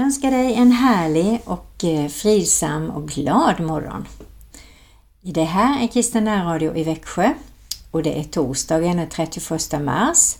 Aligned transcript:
vill 0.00 0.06
önska 0.06 0.30
dig 0.30 0.54
en 0.54 0.72
härlig 0.72 1.40
och 1.44 1.84
eh, 1.84 2.08
fridsam 2.08 2.90
och 2.90 3.08
glad 3.08 3.60
morgon. 3.60 4.06
Det 5.20 5.44
här 5.44 5.82
är 5.82 5.88
Kristen 5.88 6.44
Radio 6.44 6.76
i 6.76 6.84
Växjö 6.84 7.34
och 7.90 8.02
det 8.02 8.20
är 8.20 8.24
torsdagen 8.24 8.96
den 8.96 9.08
31 9.08 9.82
mars 9.82 10.36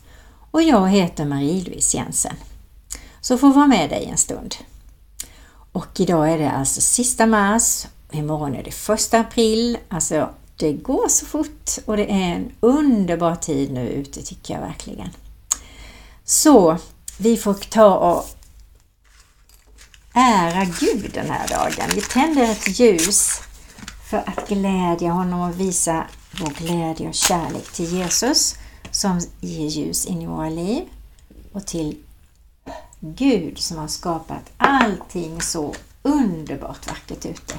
och 0.51 0.63
jag 0.63 0.89
heter 0.89 1.25
Marie-Louise 1.25 1.97
Jensen. 1.97 2.35
Så 3.21 3.39
får 3.39 3.53
vara 3.53 3.67
med 3.67 3.91
dig 3.91 4.09
en 4.11 4.17
stund. 4.17 4.55
Och 5.73 6.01
idag 6.01 6.33
är 6.33 6.39
det 6.39 6.51
alltså 6.51 6.81
sista 6.81 7.27
mars, 7.27 7.87
imorgon 8.11 8.55
är 8.55 8.63
det 8.63 8.75
första 8.75 9.19
april, 9.19 9.79
alltså 9.89 10.29
det 10.57 10.73
går 10.73 11.09
så 11.09 11.27
fort 11.27 11.71
och 11.85 11.97
det 11.97 12.11
är 12.11 12.35
en 12.35 12.53
underbar 12.61 13.35
tid 13.35 13.73
nu 13.73 13.89
ute 13.89 14.23
tycker 14.23 14.55
jag 14.55 14.61
verkligen. 14.61 15.11
Så 16.25 16.77
vi 17.19 17.37
får 17.37 17.55
ta 17.55 17.97
och 17.97 18.40
ära 20.21 20.65
Gud 20.65 21.11
den 21.15 21.31
här 21.31 21.49
dagen. 21.49 21.91
Vi 21.95 22.01
tänder 22.01 22.43
ett 22.43 22.79
ljus 22.81 23.41
för 24.11 24.17
att 24.17 24.49
glädja 24.49 25.11
honom 25.11 25.41
och 25.41 25.61
visa 25.61 26.05
vår 26.41 26.51
glädje 26.59 27.09
och 27.09 27.15
kärlek 27.15 27.73
till 27.73 27.97
Jesus 27.97 28.55
som 28.91 29.21
ger 29.41 29.69
ljus 29.69 30.07
in 30.07 30.23
i 30.23 30.27
våra 30.27 30.49
liv 30.49 30.83
och 31.53 31.67
till 31.67 31.97
Gud 33.01 33.59
som 33.59 33.79
har 33.79 33.89
skapat 33.89 34.53
allting 34.57 35.41
så 35.41 35.75
underbart 36.03 36.89
vackert 36.89 37.27
ute. 37.27 37.55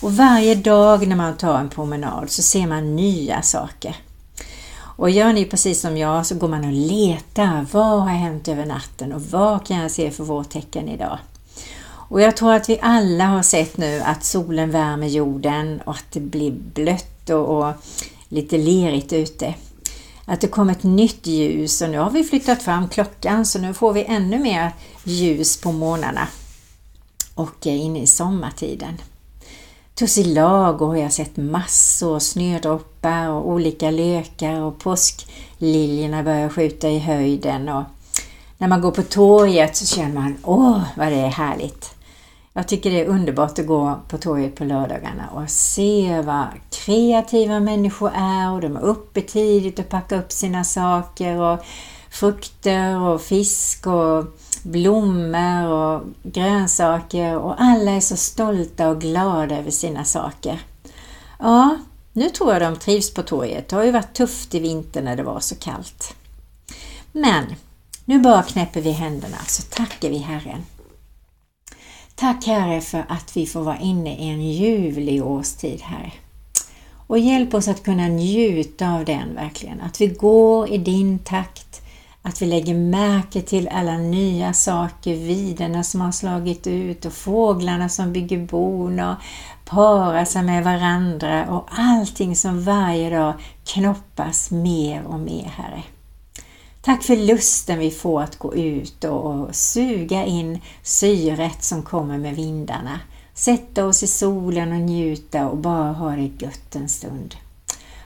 Och 0.00 0.16
varje 0.16 0.54
dag 0.54 1.08
när 1.08 1.16
man 1.16 1.36
tar 1.36 1.58
en 1.58 1.68
promenad 1.68 2.30
så 2.30 2.42
ser 2.42 2.66
man 2.66 2.96
nya 2.96 3.42
saker. 3.42 3.96
Och 4.78 5.10
gör 5.10 5.32
ni 5.32 5.44
precis 5.44 5.80
som 5.80 5.96
jag 5.96 6.26
så 6.26 6.34
går 6.34 6.48
man 6.48 6.64
och 6.64 6.72
letar. 6.72 7.66
Vad 7.72 8.02
har 8.02 8.08
hänt 8.08 8.48
över 8.48 8.66
natten 8.66 9.12
och 9.12 9.22
vad 9.22 9.66
kan 9.66 9.76
jag 9.76 9.90
se 9.90 10.10
för 10.10 10.24
vårtecken 10.24 10.88
idag? 10.88 11.18
Och 12.08 12.20
jag 12.20 12.36
tror 12.36 12.52
att 12.52 12.68
vi 12.68 12.78
alla 12.82 13.24
har 13.24 13.42
sett 13.42 13.76
nu 13.76 14.00
att 14.00 14.24
solen 14.24 14.70
värmer 14.70 15.06
jorden 15.06 15.80
och 15.84 15.94
att 15.94 16.12
det 16.12 16.20
blir 16.20 16.50
blött 16.50 17.30
och, 17.30 17.58
och 17.58 17.72
lite 18.28 18.58
lerigt 18.58 19.12
ute. 19.12 19.54
Att 20.24 20.40
det 20.40 20.48
kom 20.48 20.70
ett 20.70 20.82
nytt 20.82 21.26
ljus 21.26 21.82
och 21.82 21.90
nu 21.90 21.98
har 21.98 22.10
vi 22.10 22.24
flyttat 22.24 22.62
fram 22.62 22.88
klockan 22.88 23.46
så 23.46 23.58
nu 23.58 23.74
får 23.74 23.92
vi 23.92 24.04
ännu 24.04 24.38
mer 24.38 24.72
ljus 25.04 25.60
på 25.60 25.72
morgnarna 25.72 26.28
och 27.34 27.66
in 27.66 27.96
i 27.96 28.06
sommartiden. 28.06 29.00
Tussilago 29.94 30.86
har 30.86 30.96
jag 30.96 31.12
sett 31.12 31.36
massor, 31.36 32.18
snödroppar 32.18 33.28
och 33.28 33.48
olika 33.48 33.90
lökar 33.90 34.60
och 34.60 34.78
påskliljorna 34.78 36.22
börjar 36.22 36.48
skjuta 36.48 36.88
i 36.88 36.98
höjden 36.98 37.68
och 37.68 37.84
när 38.58 38.68
man 38.68 38.80
går 38.80 38.90
på 38.90 39.02
torget 39.02 39.76
så 39.76 39.86
känner 39.86 40.14
man 40.14 40.36
åh 40.42 40.82
vad 40.96 41.08
det 41.08 41.18
är 41.18 41.28
härligt. 41.28 41.95
Jag 42.56 42.68
tycker 42.68 42.90
det 42.90 43.00
är 43.00 43.06
underbart 43.06 43.58
att 43.58 43.66
gå 43.66 44.00
på 44.08 44.18
torget 44.18 44.54
på 44.54 44.64
lördagarna 44.64 45.28
och 45.34 45.50
se 45.50 46.22
vad 46.24 46.46
kreativa 46.70 47.60
människor 47.60 48.12
är 48.14 48.52
och 48.52 48.60
de 48.60 48.76
är 48.76 48.80
uppe 48.80 49.20
tidigt 49.20 49.78
och 49.78 49.88
packar 49.88 50.18
upp 50.18 50.32
sina 50.32 50.64
saker 50.64 51.40
och 51.40 51.64
frukter 52.10 53.00
och 53.00 53.22
fisk 53.22 53.86
och 53.86 54.24
blommor 54.62 55.68
och 55.68 56.02
grönsaker 56.22 57.38
och 57.38 57.54
alla 57.62 57.90
är 57.90 58.00
så 58.00 58.16
stolta 58.16 58.88
och 58.88 59.00
glada 59.00 59.58
över 59.58 59.70
sina 59.70 60.04
saker. 60.04 60.60
Ja, 61.38 61.76
nu 62.12 62.30
tror 62.30 62.52
jag 62.52 62.62
de 62.62 62.76
trivs 62.76 63.14
på 63.14 63.22
torget. 63.22 63.68
Det 63.68 63.76
har 63.76 63.84
ju 63.84 63.90
varit 63.90 64.14
tufft 64.14 64.54
i 64.54 64.60
vinter 64.60 65.02
när 65.02 65.16
det 65.16 65.22
var 65.22 65.40
så 65.40 65.54
kallt. 65.54 66.14
Men 67.12 67.44
nu 68.04 68.18
bara 68.18 68.42
knäpper 68.42 68.80
vi 68.80 68.90
händerna 68.90 69.38
så 69.46 69.62
tackar 69.62 70.08
vi 70.08 70.18
Herren. 70.18 70.64
Tack 72.18 72.46
Herre 72.46 72.80
för 72.80 73.04
att 73.08 73.36
vi 73.36 73.46
får 73.46 73.60
vara 73.60 73.78
inne 73.78 74.16
i 74.16 74.28
en 74.28 74.42
ljuvlig 74.52 75.24
årstid 75.24 75.80
Herre. 75.82 76.12
Och 77.06 77.18
hjälp 77.18 77.54
oss 77.54 77.68
att 77.68 77.82
kunna 77.82 78.08
njuta 78.08 78.90
av 78.90 79.04
den 79.04 79.34
verkligen. 79.34 79.80
Att 79.80 80.00
vi 80.00 80.06
går 80.06 80.68
i 80.68 80.78
din 80.78 81.18
takt. 81.18 81.82
Att 82.22 82.42
vi 82.42 82.46
lägger 82.46 82.74
märke 82.74 83.42
till 83.42 83.68
alla 83.68 83.98
nya 83.98 84.52
saker, 84.52 85.14
viderna 85.14 85.82
som 85.84 86.00
har 86.00 86.12
slagit 86.12 86.66
ut 86.66 87.04
och 87.04 87.12
fåglarna 87.12 87.88
som 87.88 88.12
bygger 88.12 88.46
bon 88.46 89.00
och 89.00 89.16
parar 89.64 90.24
sig 90.24 90.42
med 90.42 90.64
varandra 90.64 91.46
och 91.50 91.68
allting 91.70 92.36
som 92.36 92.64
varje 92.64 93.18
dag 93.18 93.34
knoppas 93.64 94.50
mer 94.50 95.04
och 95.06 95.20
mer 95.20 95.52
Herre. 95.56 95.82
Tack 96.86 97.02
för 97.02 97.16
lusten 97.16 97.78
vi 97.78 97.90
får 97.90 98.22
att 98.22 98.38
gå 98.38 98.54
ut 98.54 99.04
och 99.04 99.54
suga 99.54 100.24
in 100.24 100.60
syret 100.82 101.64
som 101.64 101.82
kommer 101.82 102.18
med 102.18 102.36
vindarna. 102.36 103.00
Sätta 103.34 103.86
oss 103.86 104.02
i 104.02 104.06
solen 104.06 104.72
och 104.72 104.78
njuta 104.78 105.48
och 105.48 105.56
bara 105.56 105.92
ha 105.92 106.10
det 106.10 106.44
gött 106.44 106.76
en 106.76 106.88
stund. 106.88 107.34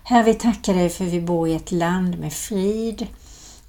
Herre, 0.03 0.23
vi 0.23 0.35
tackar 0.35 0.75
dig 0.75 0.89
för 0.89 1.05
vi 1.05 1.21
bor 1.21 1.49
i 1.49 1.55
ett 1.55 1.73
land 1.73 2.19
med 2.19 2.33
frid 2.33 3.07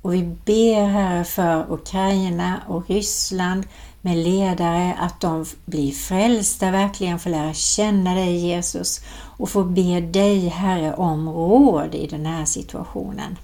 och 0.02 0.14
vi 0.14 0.24
ber 0.24 0.86
Herre 0.86 1.24
för 1.24 1.74
Ukraina 1.74 2.62
och 2.68 2.90
Ryssland 2.90 3.64
med 4.02 4.18
ledare 4.18 4.94
att 5.00 5.22
de 5.22 5.46
blir 5.66 5.92
frälsta, 5.92 6.72
verkligen 6.72 7.20
får 7.20 7.30
lära 7.30 7.54
känna 7.54 8.16
dig 8.16 8.38
Jesus 8.38 9.02
och 9.38 9.50
får 9.50 9.64
be 9.64 10.02
dig 10.02 10.48
Herre 10.48 10.94
om 10.94 11.30
råd 11.30 11.96
i 11.96 12.08
den 12.08 12.26
här 12.26 12.46
situationen. 12.46 13.38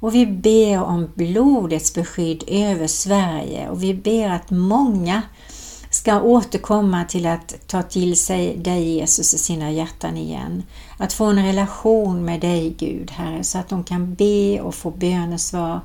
Och 0.00 0.14
vi 0.14 0.26
ber 0.26 0.82
om 0.82 1.10
blodets 1.14 1.94
beskydd 1.94 2.44
över 2.46 2.86
Sverige. 2.86 3.68
Och 3.68 3.82
vi 3.82 3.94
ber 3.94 4.30
att 4.30 4.50
många 4.50 5.22
ska 5.90 6.20
återkomma 6.20 7.04
till 7.04 7.26
att 7.26 7.54
ta 7.66 7.82
till 7.82 8.16
sig 8.16 8.56
dig 8.56 8.90
Jesus 8.90 9.34
i 9.34 9.38
sina 9.38 9.70
hjärtan 9.70 10.16
igen. 10.16 10.62
Att 10.98 11.12
få 11.12 11.24
en 11.24 11.44
relation 11.44 12.24
med 12.24 12.40
dig 12.40 12.74
Gud, 12.78 13.10
Herre, 13.10 13.44
så 13.44 13.58
att 13.58 13.68
de 13.68 13.84
kan 13.84 14.14
be 14.14 14.60
och 14.60 14.74
få 14.74 14.90
bönesvar. 14.90 15.80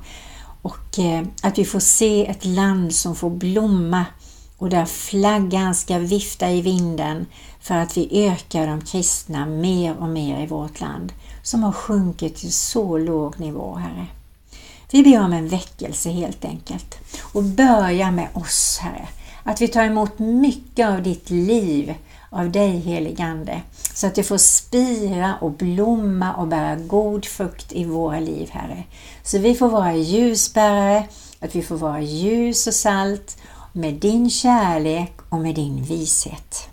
Och 0.62 0.98
eh, 0.98 1.26
att 1.42 1.58
vi 1.58 1.64
får 1.64 1.80
se 1.80 2.26
ett 2.26 2.44
land 2.44 2.94
som 2.94 3.16
får 3.16 3.30
blomma 3.30 4.04
och 4.58 4.70
där 4.70 4.84
flaggan 4.84 5.74
ska 5.74 5.98
vifta 5.98 6.50
i 6.50 6.60
vinden 6.60 7.26
för 7.60 7.74
att 7.74 7.96
vi 7.96 8.26
ökar 8.28 8.66
de 8.66 8.80
kristna 8.80 9.46
mer 9.46 9.96
och 9.96 10.08
mer 10.08 10.42
i 10.42 10.46
vårt 10.46 10.80
land 10.80 11.12
som 11.42 11.62
har 11.62 11.72
sjunkit 11.72 12.36
till 12.36 12.52
så 12.52 12.98
låg 12.98 13.40
nivå, 13.40 13.74
Herre. 13.74 14.06
Vi 14.90 15.02
ber 15.02 15.20
om 15.20 15.32
en 15.32 15.48
väckelse 15.48 16.10
helt 16.10 16.44
enkelt 16.44 16.98
och 17.32 17.42
börja 17.42 18.10
med 18.10 18.28
oss, 18.32 18.78
Herre. 18.80 19.08
Att 19.42 19.60
vi 19.60 19.68
tar 19.68 19.84
emot 19.84 20.18
mycket 20.18 20.88
av 20.88 21.02
ditt 21.02 21.30
liv, 21.30 21.94
av 22.30 22.50
dig 22.50 22.78
heligande, 22.78 23.62
så 23.94 24.06
att 24.06 24.14
det 24.14 24.22
får 24.22 24.38
spira 24.38 25.34
och 25.40 25.50
blomma 25.50 26.34
och 26.34 26.46
bära 26.46 26.76
god 26.76 27.24
frukt 27.24 27.72
i 27.72 27.84
våra 27.84 28.20
liv, 28.20 28.50
Herre. 28.52 28.84
Så 29.22 29.38
vi 29.38 29.54
får 29.54 29.68
vara 29.68 29.94
ljusbärare, 29.94 31.04
att 31.40 31.54
vi 31.54 31.62
får 31.62 31.76
vara 31.76 32.00
ljus 32.00 32.66
och 32.66 32.74
salt 32.74 33.36
med 33.72 33.94
din 33.94 34.30
kärlek 34.30 35.12
och 35.28 35.38
med 35.38 35.54
din 35.54 35.84
vishet. 35.84 36.68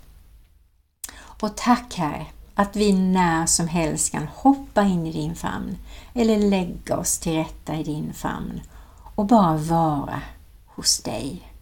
Och 1.16 1.56
tack 1.56 1.94
Herre 1.94 2.26
att 2.58 2.76
vi 2.76 2.92
när 2.92 3.46
som 3.46 3.68
helst 3.68 4.12
kan 4.12 4.26
hoppa 4.26 4.82
in 4.82 5.06
i 5.06 5.12
din 5.12 5.34
famn 5.34 5.78
eller 6.14 6.38
lägga 6.38 6.96
oss 6.96 7.18
till 7.18 7.32
rätta 7.32 7.76
i 7.76 7.82
din 7.82 8.12
famn 8.12 8.60
och 9.14 9.26
bara 9.26 9.56
vara 9.56 10.22
hos 10.66 11.02
dig. 11.02 11.52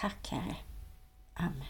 Tack 0.00 0.28
Herre. 0.30 0.56
Amen. 1.34 1.69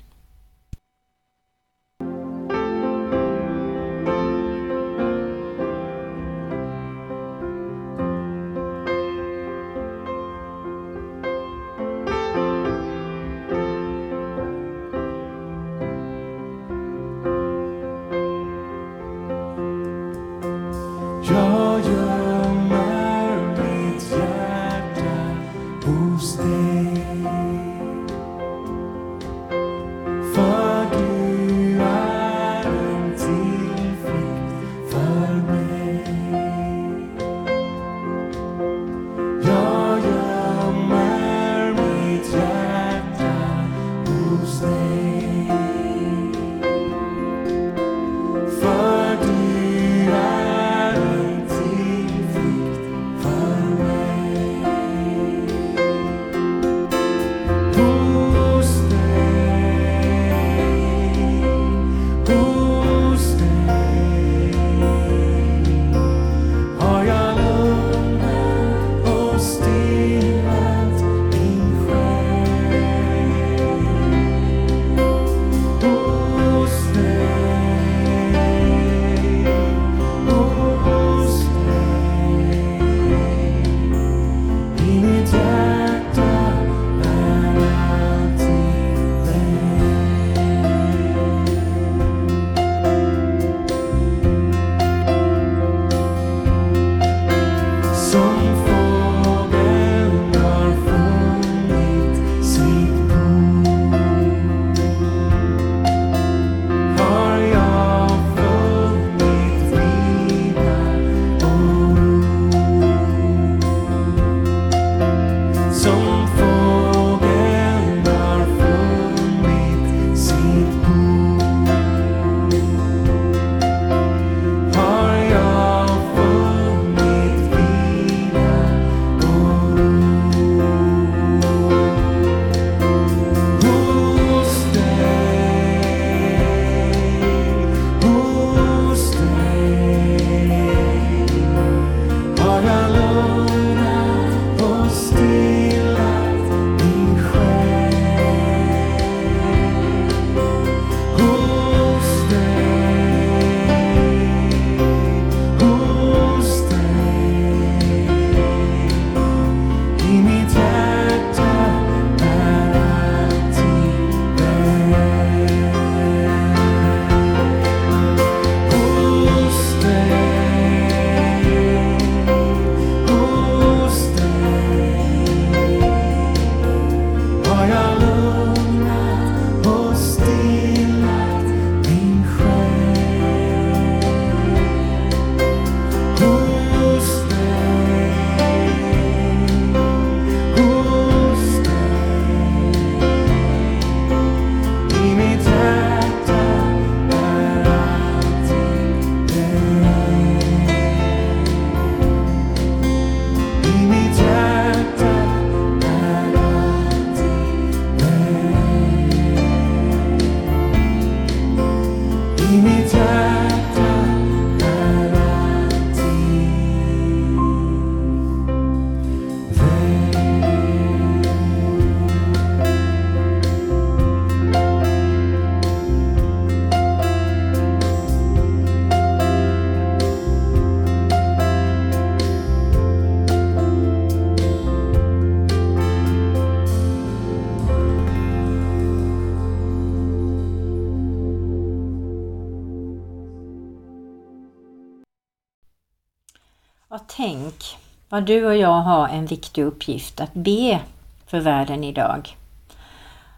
Och 246.92 247.00
tänk 247.06 247.78
vad 248.08 248.26
du 248.26 248.46
och 248.46 248.56
jag 248.56 248.80
har 248.80 249.08
en 249.08 249.26
viktig 249.26 249.62
uppgift 249.64 250.20
att 250.20 250.34
be 250.34 250.80
för 251.26 251.40
världen 251.40 251.84
idag. 251.84 252.36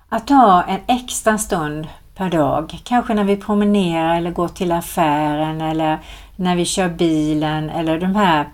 Att 0.08 0.26
ta 0.26 0.62
en 0.62 0.80
extra 0.86 1.38
stund 1.38 1.88
per 2.14 2.30
dag, 2.30 2.80
kanske 2.84 3.14
när 3.14 3.24
vi 3.24 3.36
promenerar 3.36 4.16
eller 4.16 4.30
går 4.30 4.48
till 4.48 4.72
affären 4.72 5.60
eller 5.60 5.98
när 6.36 6.56
vi 6.56 6.64
kör 6.64 6.88
bilen 6.88 7.70
eller 7.70 8.00
de 8.00 8.16
här 8.16 8.48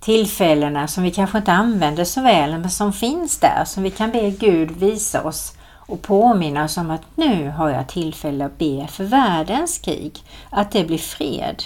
tillfällena 0.00 0.88
som 0.88 1.02
vi 1.02 1.10
kanske 1.10 1.38
inte 1.38 1.52
använder 1.52 2.04
så 2.04 2.22
väl 2.22 2.58
men 2.58 2.70
som 2.70 2.92
finns 2.92 3.38
där 3.38 3.64
som 3.64 3.82
vi 3.82 3.90
kan 3.90 4.10
be 4.10 4.30
Gud 4.30 4.70
visa 4.70 5.22
oss 5.22 5.52
och 5.70 6.02
påminna 6.02 6.64
oss 6.64 6.76
om 6.76 6.90
att 6.90 7.16
nu 7.16 7.50
har 7.50 7.70
jag 7.70 7.88
tillfälle 7.88 8.44
att 8.44 8.58
be 8.58 8.86
för 8.90 9.04
världens 9.04 9.78
krig, 9.78 10.22
att 10.50 10.70
det 10.70 10.84
blir 10.84 10.98
fred. 10.98 11.62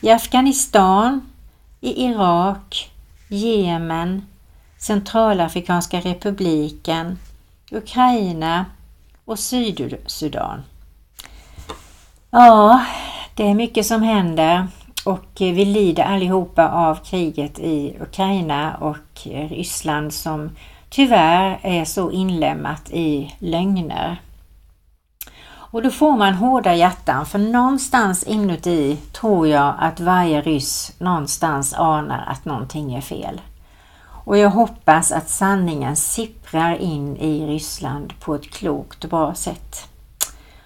I 0.00 0.10
Afghanistan, 0.10 1.29
i 1.80 2.04
Irak, 2.04 2.90
Jemen, 3.28 4.26
Centralafrikanska 4.78 6.00
republiken, 6.00 7.18
Ukraina 7.70 8.64
och 9.24 9.38
Sydsudan. 9.38 10.62
Ja, 12.30 12.84
det 13.34 13.48
är 13.48 13.54
mycket 13.54 13.86
som 13.86 14.02
händer 14.02 14.68
och 15.04 15.26
vi 15.38 15.64
lider 15.64 16.02
allihopa 16.04 16.68
av 16.68 16.94
kriget 16.94 17.58
i 17.58 17.96
Ukraina 18.00 18.76
och 18.76 19.20
Ryssland 19.24 20.12
som 20.12 20.50
tyvärr 20.90 21.58
är 21.62 21.84
så 21.84 22.10
inlämnat 22.10 22.90
i 22.90 23.34
lögner. 23.38 24.20
Och 25.70 25.82
då 25.82 25.90
får 25.90 26.16
man 26.16 26.34
hårda 26.34 26.74
hjärtan 26.74 27.26
för 27.26 27.38
någonstans 27.38 28.22
inuti 28.22 28.96
tror 29.12 29.48
jag 29.48 29.74
att 29.78 30.00
varje 30.00 30.40
ryss 30.40 30.92
någonstans 30.98 31.74
anar 31.74 32.24
att 32.26 32.44
någonting 32.44 32.94
är 32.94 33.00
fel. 33.00 33.40
Och 34.24 34.38
jag 34.38 34.50
hoppas 34.50 35.12
att 35.12 35.28
sanningen 35.28 35.96
sipprar 35.96 36.76
in 36.76 37.16
i 37.16 37.46
Ryssland 37.46 38.12
på 38.20 38.34
ett 38.34 38.50
klokt 38.50 39.04
och 39.04 39.10
bra 39.10 39.34
sätt. 39.34 39.88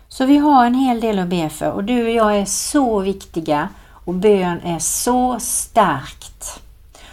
Så 0.09 0.27
vi 0.27 0.37
har 0.37 0.67
en 0.67 0.75
hel 0.75 1.01
del 1.01 1.19
att 1.19 1.29
be 1.29 1.49
för 1.49 1.71
och 1.71 1.85
du 1.85 2.05
och 2.05 2.11
jag 2.11 2.37
är 2.37 2.45
så 2.45 3.01
viktiga 3.01 3.69
och 4.05 4.15
bön 4.15 4.61
är 4.65 4.79
så 4.79 5.41
starkt. 5.41 6.61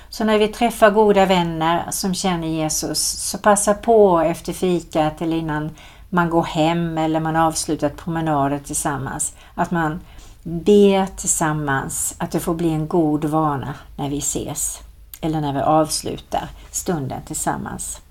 Så 0.09 0.23
när 0.23 0.37
vi 0.37 0.47
träffar 0.47 0.91
goda 0.91 1.25
vänner 1.25 1.85
som 1.89 2.13
känner 2.13 2.47
Jesus 2.47 2.99
så 2.99 3.37
passa 3.37 3.73
på 3.73 4.19
efter 4.19 4.53
fikat 4.53 5.21
eller 5.21 5.37
innan 5.37 5.69
man 6.13 6.29
går 6.29 6.43
hem 6.43 6.97
eller 6.97 7.19
man 7.19 7.35
avslutat 7.35 7.97
promenader 7.97 8.59
tillsammans. 8.59 9.35
Att 9.55 9.71
man 9.71 9.99
ber 10.43 11.05
tillsammans, 11.05 12.15
att 12.17 12.31
det 12.31 12.39
får 12.39 12.53
bli 12.53 12.69
en 12.69 12.87
god 12.87 13.25
vana 13.25 13.73
när 13.97 14.09
vi 14.09 14.17
ses 14.17 14.79
eller 15.21 15.41
när 15.41 15.53
vi 15.53 15.59
avslutar 15.59 16.47
stunden 16.71 17.21
tillsammans. 17.25 18.01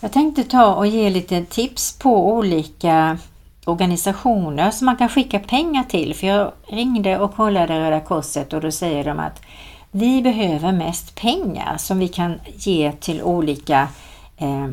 Jag 0.00 0.12
tänkte 0.12 0.44
ta 0.44 0.74
och 0.74 0.86
ge 0.86 1.10
lite 1.10 1.44
tips 1.44 1.98
på 1.98 2.32
olika 2.32 3.18
organisationer 3.64 4.70
som 4.70 4.86
man 4.86 4.96
kan 4.96 5.08
skicka 5.08 5.38
pengar 5.38 5.84
till. 5.84 6.14
För 6.14 6.26
jag 6.26 6.52
ringde 6.66 7.18
och 7.18 7.34
kollade 7.34 7.80
Röda 7.80 8.00
Korset 8.00 8.52
och 8.52 8.60
då 8.60 8.70
säger 8.70 9.04
de 9.04 9.18
att 9.18 9.42
vi 9.90 10.22
behöver 10.22 10.72
mest 10.72 11.14
pengar 11.14 11.76
som 11.76 11.98
vi 11.98 12.08
kan 12.08 12.40
ge 12.54 12.92
till 12.92 13.22
olika 13.22 13.88
eh, 14.36 14.68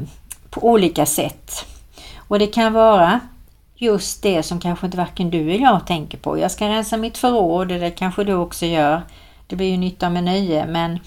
på 0.56 0.68
olika 0.68 1.06
sätt. 1.06 1.66
Och 2.18 2.40
det 2.40 2.48
kan 2.48 2.74
vara 2.74 3.20
just 3.76 4.24
det 4.24 4.44
som 4.44 4.60
kanske 4.60 4.86
inte 4.86 4.98
varken 4.98 5.30
du 5.30 5.42
eller 5.42 5.64
jag 5.64 5.88
tänker 5.88 6.18
på. 6.18 6.38
Jag 6.38 6.52
ska 6.52 6.70
rensa 6.70 6.98
mitt 6.98 7.18
förråd, 7.18 7.68
det 7.68 7.92
kanske 7.92 8.24
du 8.24 8.34
också 8.34 8.66
gör. 8.66 9.02
Det 9.48 9.56
blir 9.56 9.68
ju 9.68 9.78
nytta 9.78 10.10
med 10.10 10.24
nöje 10.24 10.68
men 10.68 11.00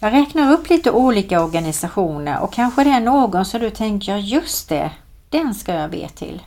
jag 0.00 0.12
räknar 0.12 0.52
upp 0.52 0.70
lite 0.70 0.90
olika 0.90 1.44
organisationer 1.44 2.40
och 2.40 2.52
kanske 2.52 2.84
det 2.84 2.90
är 2.90 3.00
någon 3.00 3.44
som 3.44 3.60
du 3.60 3.70
tänker, 3.70 4.16
just 4.16 4.68
det, 4.68 4.90
den 5.30 5.54
ska 5.54 5.74
jag 5.74 5.90
be 5.90 6.08
till. 6.08 6.42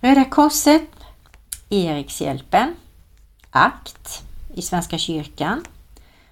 Röda 0.00 0.24
Korset, 0.24 0.82
Erikshjälpen, 1.68 2.74
ACT 3.50 4.22
i 4.54 4.62
Svenska 4.62 4.98
kyrkan, 4.98 5.64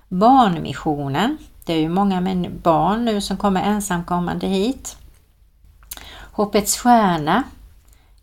Barnmissionen, 0.09 1.39
det 1.66 1.73
är 1.73 1.80
ju 1.80 1.88
många 1.88 2.49
barn 2.62 3.04
nu 3.04 3.20
som 3.20 3.37
kommer 3.37 3.62
ensamkommande 3.62 4.46
hit. 4.46 4.96
Hoppets 6.32 6.76
Stjärna, 6.76 7.42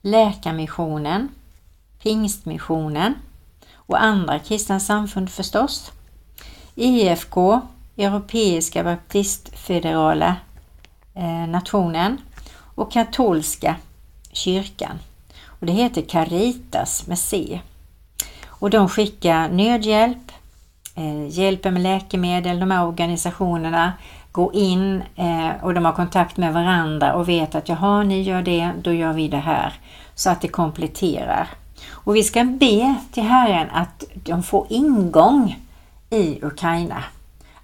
Läkarmissionen, 0.01 1.29
Pingstmissionen 2.03 3.13
och 3.75 4.03
andra 4.03 4.39
kristna 4.39 4.79
samfund 4.79 5.29
förstås. 5.29 5.91
IFK, 6.75 7.61
Europeiska 7.97 8.83
baptistfederala 8.83 10.35
eh, 11.13 11.47
nationen 11.47 12.17
och 12.75 12.91
katolska 12.91 13.75
kyrkan. 14.31 14.99
Och 15.45 15.65
det 15.65 15.73
heter 15.73 16.01
Caritas 16.01 17.07
med 17.07 17.19
C. 17.19 17.61
Och 18.45 18.69
de 18.69 18.89
skickar 18.89 19.49
nödhjälp, 19.49 20.31
Eh, 20.95 21.27
hjälper 21.27 21.71
med 21.71 21.81
läkemedel, 21.81 22.59
de 22.59 22.71
här 22.71 22.87
organisationerna 22.87 23.93
går 24.31 24.55
in 24.55 25.03
eh, 25.15 25.49
och 25.61 25.73
de 25.73 25.85
har 25.85 25.91
kontakt 25.91 26.37
med 26.37 26.53
varandra 26.53 27.13
och 27.13 27.29
vet 27.29 27.55
att 27.55 27.69
jaha, 27.69 28.03
ni 28.03 28.21
gör 28.21 28.41
det, 28.41 28.71
då 28.81 28.93
gör 28.93 29.13
vi 29.13 29.27
det 29.27 29.37
här. 29.37 29.73
Så 30.15 30.29
att 30.29 30.41
det 30.41 30.47
kompletterar. 30.47 31.47
Och 31.89 32.15
vi 32.15 32.23
ska 32.23 32.43
be 32.43 32.95
till 33.11 33.23
Herren 33.23 33.69
att 33.69 34.03
de 34.13 34.43
får 34.43 34.67
ingång 34.69 35.59
i 36.09 36.39
Ukraina. 36.41 37.03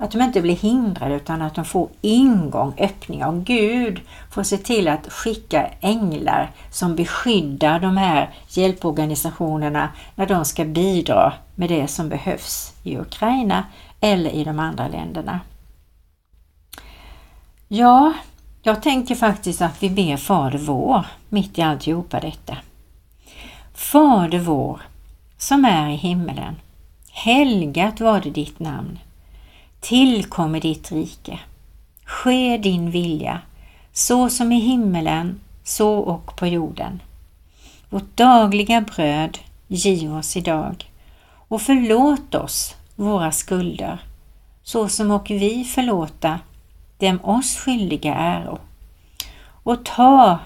Att 0.02 0.12
de 0.12 0.22
inte 0.22 0.42
blir 0.42 0.56
hindrade 0.56 1.16
utan 1.16 1.42
att 1.42 1.56
de 1.56 1.66
får 1.66 1.90
ingång, 2.02 2.74
öppning 2.78 3.24
av 3.24 3.44
Gud 3.44 4.02
får 4.32 4.44
se 4.44 4.58
till 4.58 4.88
att 4.88 5.12
skicka 5.12 5.70
änglar 5.82 6.52
som 6.72 6.96
beskyddar 6.96 7.80
de 7.80 7.98
här 7.98 8.30
hjälporganisationerna 8.50 9.90
när 10.16 10.26
de 10.26 10.46
ska 10.46 10.66
bidra 10.66 11.34
med 11.56 11.70
det 11.70 11.88
som 11.88 12.10
behövs 12.10 12.74
i 12.84 12.98
Ukraina 12.98 13.64
eller 14.00 14.30
i 14.30 14.44
de 14.44 14.60
andra 14.60 14.88
länderna. 14.88 15.40
Ja, 17.68 18.14
jag 18.62 18.84
tänker 18.84 19.16
faktiskt 19.16 19.62
att 19.62 19.84
vi 19.84 19.90
ber 19.90 20.18
Fader 20.18 20.58
vår 20.58 21.06
mitt 21.30 21.58
i 21.58 21.62
alltihopa 21.62 22.20
detta. 22.20 22.58
Fader 23.74 24.40
vår 24.40 24.82
som 25.38 25.66
är 25.66 25.90
i 25.90 25.96
himmelen. 25.96 26.56
Helgat 27.12 28.00
var 28.00 28.22
det 28.22 28.30
ditt 28.30 28.60
namn. 28.60 29.00
Tillkommer 29.80 30.60
ditt 30.60 30.92
rike. 30.92 31.40
Ske 32.06 32.58
din 32.58 32.92
vilja, 32.92 33.42
så 33.94 34.30
som 34.30 34.52
i 34.52 34.60
himmelen, 34.60 35.40
så 35.64 35.98
och 35.98 36.36
på 36.38 36.48
jorden. 36.48 37.02
Vårt 37.90 38.18
dagliga 38.18 38.82
bröd 38.82 39.38
giv 39.68 40.16
oss 40.16 40.38
idag 40.38 40.92
och 41.48 41.62
förlåt 41.62 42.36
oss 42.36 42.76
våra 42.96 43.32
skulder, 43.32 44.02
så 44.64 44.90
som 44.90 45.12
och 45.12 45.30
vi 45.30 45.64
förlåta 45.64 46.40
dem 46.98 47.20
oss 47.24 47.58
skyldiga 47.58 48.16
äro. 48.16 48.60
Och 49.64 49.86
ta 49.86 50.40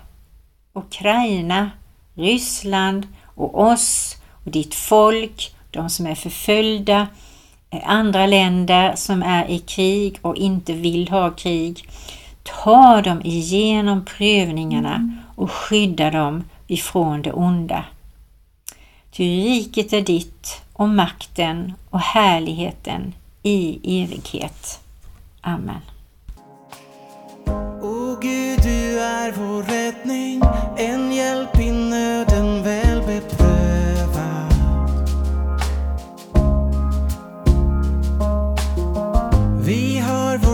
Ukraina, 0.73 1.71
Ryssland 2.13 3.07
och 3.23 3.61
oss 3.61 4.17
och 4.45 4.51
ditt 4.51 4.75
folk, 4.75 5.55
de 5.71 5.89
som 5.89 6.05
är 6.05 6.15
förföljda, 6.15 7.07
andra 7.85 8.25
länder 8.25 8.95
som 8.95 9.23
är 9.23 9.49
i 9.49 9.59
krig 9.59 10.19
och 10.21 10.35
inte 10.35 10.73
vill 10.73 11.09
ha 11.09 11.31
krig. 11.31 11.89
Ta 12.43 13.01
dem 13.01 13.21
igenom 13.23 14.05
prövningarna 14.05 15.11
och 15.35 15.51
skydda 15.51 16.11
dem 16.11 16.43
ifrån 16.67 17.21
det 17.21 17.31
onda. 17.31 17.85
Ty 19.11 19.23
riket 19.23 19.93
är 19.93 20.01
ditt 20.01 20.61
och 20.73 20.89
makten 20.89 21.73
och 21.89 21.99
härligheten 21.99 23.13
i 23.43 23.79
evighet. 24.03 24.79
Amen. 25.41 25.81
O 27.81 28.17
Gud, 28.21 28.59
du 28.63 28.99
är 28.99 29.31
vår 29.31 29.63
räddning, 29.63 30.41
en 30.77 31.11
hjälp 31.13 31.59
i 31.59 31.71
nöden 31.71 32.63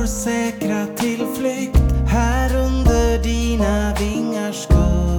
säkra 0.10 0.86
tillflykt 0.86 1.78
här 2.08 2.56
under 2.56 3.24
dina 3.24 3.94
vingars 4.00 4.64
skull. 4.64 5.19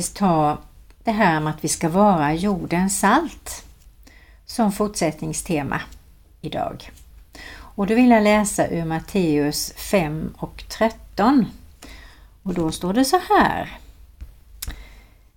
Faktiskt 0.00 0.16
ta 0.16 0.58
det 1.04 1.10
här 1.10 1.40
med 1.40 1.50
att 1.50 1.64
vi 1.64 1.68
ska 1.68 1.88
vara 1.88 2.34
jordens 2.34 3.00
salt 3.00 3.64
som 4.46 4.72
fortsättningstema 4.72 5.80
idag. 6.40 6.90
Och 7.76 7.86
då 7.86 7.94
vill 7.94 8.10
jag 8.10 8.22
läsa 8.22 8.68
ur 8.68 8.84
Matteus 8.84 9.72
5 9.76 10.34
och 10.38 10.64
13. 10.68 11.46
Och 12.42 12.54
då 12.54 12.72
står 12.72 12.92
det 12.92 13.04
så 13.04 13.20
här. 13.28 13.78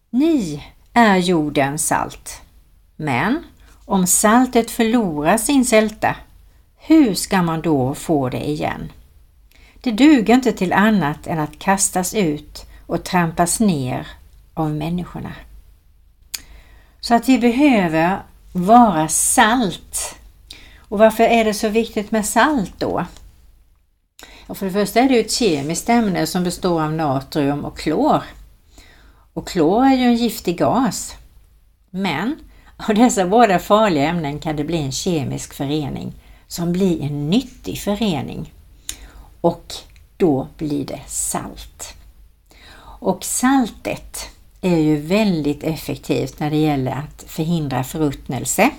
Ni 0.10 0.64
är 0.94 1.18
jordens 1.18 1.88
salt. 1.88 2.42
Men 2.96 3.44
om 3.86 4.08
saltet 4.08 4.72
förlorar 4.72 5.38
sin 5.38 5.66
sälta, 5.66 6.16
hur 6.78 7.14
ska 7.14 7.42
man 7.42 7.62
då 7.62 7.96
få 7.96 8.30
det 8.30 8.50
igen? 8.50 8.92
Det 9.82 9.92
duger 9.92 10.34
inte 10.34 10.52
till 10.52 10.74
annat 10.74 11.28
än 11.28 11.40
att 11.40 11.60
kastas 11.60 12.14
ut 12.14 12.66
och 12.86 13.04
trampas 13.04 13.60
ner 13.60 14.08
av 14.54 14.76
människorna. 14.76 15.34
Så 17.00 17.16
att 17.16 17.30
vi 17.30 17.40
behöver 17.40 18.20
vara 18.52 19.08
salt. 19.08 20.16
Och 20.78 21.00
varför 21.00 21.24
är 21.24 21.46
det 21.46 21.54
så 21.54 21.70
viktigt 21.70 22.12
med 22.12 22.26
salt 22.26 22.74
då? 22.78 23.06
Och 24.48 24.58
för 24.58 24.66
det 24.66 24.72
första 24.72 25.00
är 25.00 25.10
det 25.10 25.20
ett 25.20 25.32
kemiskt 25.32 25.90
ämne 25.90 26.28
som 26.28 26.44
består 26.44 26.82
av 26.82 26.94
natrium 26.94 27.66
och 27.66 27.78
klor. 27.78 28.24
Och 29.34 29.48
klor 29.48 29.86
är 29.86 29.96
ju 29.96 30.04
en 30.04 30.16
giftig 30.16 30.58
gas. 30.58 31.16
Men 31.90 32.36
av 32.78 32.96
dessa 32.96 33.26
båda 33.26 33.60
farliga 33.60 34.10
ämnen 34.10 34.40
kan 34.40 34.56
det 34.56 34.64
bli 34.64 34.78
en 34.78 34.92
kemisk 34.92 35.54
förening 35.54 36.14
som 36.48 36.72
blir 36.72 37.02
en 37.02 37.30
nyttig 37.30 37.80
förening. 37.80 38.54
Och 39.42 39.74
då 40.18 40.48
blir 40.58 40.86
det 40.86 41.02
salt. 41.08 41.94
Och 43.00 43.24
saltet 43.24 44.30
är 44.64 44.78
ju 44.78 44.98
väldigt 44.98 45.64
effektivt 45.64 46.40
när 46.40 46.50
det 46.50 46.58
gäller 46.58 46.92
att 46.92 47.24
förhindra 47.28 47.84
förruttnelse. 47.84 48.70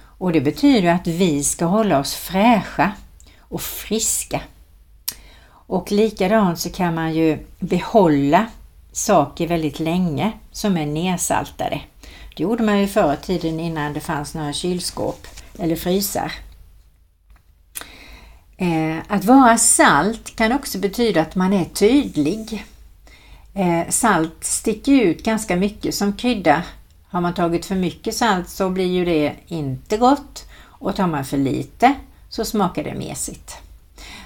Och 0.00 0.32
det 0.32 0.40
betyder 0.40 0.94
att 0.94 1.06
vi 1.06 1.44
ska 1.44 1.64
hålla 1.64 1.98
oss 1.98 2.14
fräscha 2.14 2.92
och 3.38 3.62
friska. 3.62 4.40
Och 5.50 5.92
likadant 5.92 6.58
så 6.58 6.70
kan 6.70 6.94
man 6.94 7.14
ju 7.14 7.38
behålla 7.58 8.46
saker 8.92 9.46
väldigt 9.46 9.80
länge 9.80 10.32
som 10.52 10.76
är 10.76 10.86
nedsaltade. 10.86 11.80
Det 12.36 12.42
gjorde 12.42 12.62
man 12.62 12.80
ju 12.80 12.86
förr 12.86 13.14
i 13.14 13.26
tiden 13.26 13.60
innan 13.60 13.92
det 13.92 14.00
fanns 14.00 14.34
några 14.34 14.52
kylskåp 14.52 15.26
eller 15.58 15.76
frysar. 15.76 16.32
Eh, 18.56 18.96
att 19.08 19.24
vara 19.24 19.58
salt 19.58 20.36
kan 20.36 20.52
också 20.52 20.78
betyda 20.78 21.20
att 21.20 21.34
man 21.34 21.52
är 21.52 21.64
tydlig. 21.64 22.64
Eh, 23.58 23.88
salt 23.88 24.44
sticker 24.44 24.92
ut 24.92 25.22
ganska 25.22 25.56
mycket 25.56 25.94
som 25.94 26.12
krydda. 26.12 26.62
Har 27.08 27.20
man 27.20 27.34
tagit 27.34 27.66
för 27.66 27.74
mycket 27.74 28.14
salt 28.14 28.48
så 28.48 28.70
blir 28.70 28.86
ju 28.86 29.04
det 29.04 29.34
inte 29.46 29.96
gott 29.96 30.48
och 30.62 30.96
tar 30.96 31.06
man 31.06 31.24
för 31.24 31.36
lite 31.36 31.94
så 32.28 32.44
smakar 32.44 32.84
det 32.84 32.94
mesigt. 32.94 33.56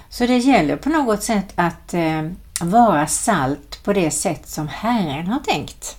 Så 0.09 0.25
det 0.25 0.37
gäller 0.37 0.75
på 0.75 0.89
något 0.89 1.23
sätt 1.23 1.53
att 1.55 1.93
eh, 1.93 2.21
vara 2.61 3.07
salt 3.07 3.83
på 3.83 3.93
det 3.93 4.11
sätt 4.11 4.49
som 4.49 4.67
Herren 4.67 5.27
har 5.27 5.39
tänkt. 5.39 5.97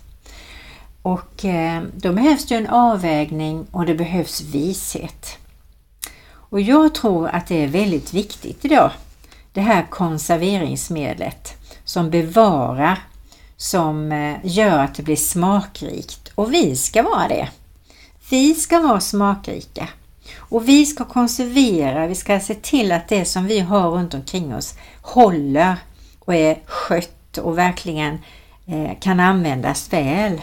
Och 1.03 1.45
eh, 1.45 1.83
då 1.97 2.13
behövs 2.13 2.47
det 2.47 2.55
en 2.55 2.69
avvägning 2.69 3.67
och 3.71 3.87
det 3.87 3.95
behövs 3.95 4.41
vishet. 4.41 5.39
Och 6.33 6.61
jag 6.61 6.95
tror 6.95 7.29
att 7.29 7.47
det 7.47 7.65
är 7.65 7.69
väldigt 7.69 8.15
viktigt 8.15 8.65
idag, 8.65 8.91
det 9.53 9.61
här 9.61 9.87
konserveringsmedlet 9.91 11.55
som 11.85 12.11
bevarar, 12.11 12.99
som 13.57 14.13
eh, 14.13 14.37
gör 14.45 14.79
att 14.79 14.95
det 14.95 15.03
blir 15.03 15.17
smakrikt. 15.17 16.33
Och 16.35 16.55
vi 16.55 16.77
ska 16.77 17.03
vara 17.03 17.29
det. 17.29 17.49
Vi 18.31 18.55
ska 18.55 18.81
vara 18.81 19.01
smakrika. 19.01 19.89
Och 20.37 20.69
vi 20.69 20.87
ska 20.87 21.05
konservera, 21.05 22.07
vi 22.07 22.15
ska 22.15 22.41
se 22.41 22.55
till 22.55 22.93
att 22.93 23.09
det 23.09 23.25
som 23.25 23.47
vi 23.47 23.61
har 23.61 23.91
runt 23.91 24.15
omkring 24.15 24.55
oss 24.55 24.75
håller 25.03 25.77
och 26.19 26.35
är 26.35 26.59
skött 26.67 27.39
och 27.39 27.59
verkligen 27.59 28.19
eh, 28.67 28.99
kan 29.01 29.21
användas 29.21 29.93
väl. 29.93 30.41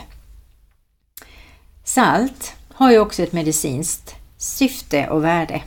Salt 1.84 2.54
har 2.74 2.91
ju 2.91 3.00
också 3.00 3.24
ett 3.24 3.34
medicinskt 3.34 4.15
syfte 4.38 5.08
och 5.08 5.24
värde. 5.24 5.62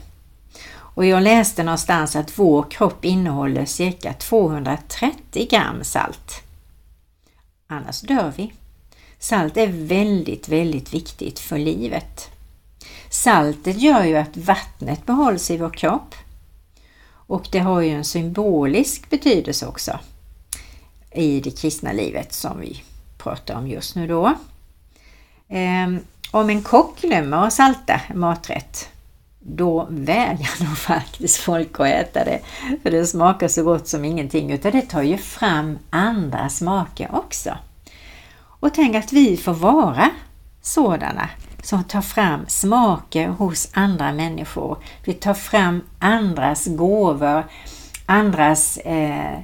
Och 0.67 1.05
jag 1.05 1.23
läste 1.23 1.63
någonstans 1.63 2.15
att 2.15 2.39
vår 2.39 2.63
kropp 2.69 3.05
innehåller 3.05 3.65
cirka 3.65 4.13
230 4.13 5.47
gram 5.49 5.83
salt. 5.83 6.44
Annars 7.67 8.01
dör 8.01 8.33
vi. 8.37 8.53
Salt 9.19 9.57
är 9.57 9.67
väldigt, 9.67 10.49
väldigt 10.49 10.93
viktigt 10.93 11.39
för 11.39 11.57
livet. 11.57 12.29
Saltet 13.09 13.81
gör 13.81 14.03
ju 14.03 14.17
att 14.17 14.37
vattnet 14.37 15.05
behålls 15.05 15.51
i 15.51 15.57
vår 15.57 15.69
kropp. 15.69 16.15
Och 17.27 17.47
det 17.51 17.59
har 17.59 17.81
ju 17.81 17.89
en 17.89 18.05
symbolisk 18.05 19.09
betydelse 19.09 19.67
också 19.67 19.99
i 21.11 21.39
det 21.39 21.51
kristna 21.51 21.91
livet 21.91 22.33
som 22.33 22.59
vi 22.59 22.83
pratar 23.17 23.55
om 23.55 23.67
just 23.67 23.95
nu 23.95 24.07
då. 24.07 24.33
Ehm, 25.47 25.99
om 26.31 26.49
en 26.49 26.61
kock 26.63 27.01
glömmer 27.01 27.47
att 27.47 27.53
salta 27.53 28.01
en 28.07 28.19
maträtt, 28.19 28.89
då 29.47 29.87
vägrar 29.89 30.63
nog 30.67 30.77
faktiskt 30.77 31.37
folk 31.37 31.79
att 31.79 31.87
äta 31.87 32.23
det. 32.23 32.39
För 32.83 32.91
det 32.91 33.05
smakar 33.05 33.47
så 33.47 33.63
gott 33.63 33.87
som 33.87 34.05
ingenting, 34.05 34.51
utan 34.51 34.71
det 34.71 34.81
tar 34.81 35.01
ju 35.01 35.17
fram 35.17 35.77
andra 35.89 36.49
smaker 36.49 37.15
också. 37.15 37.57
Och 38.59 38.73
tänk 38.73 38.95
att 38.95 39.13
vi 39.13 39.37
får 39.37 39.53
vara 39.53 40.09
sådana 40.61 41.29
som 41.63 41.83
tar 41.83 42.01
fram 42.01 42.45
smaker 42.47 43.27
hos 43.27 43.69
andra 43.73 44.11
människor. 44.11 44.77
Vi 45.03 45.13
tar 45.13 45.33
fram 45.33 45.81
andras 45.99 46.65
gåvor, 46.65 47.43
andras 48.05 48.77
eh, 48.77 49.39